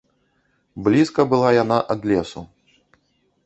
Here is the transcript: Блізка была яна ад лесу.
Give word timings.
Блізка 0.87 1.21
была 1.35 1.49
яна 1.63 1.79
ад 1.97 2.09
лесу. 2.13 2.41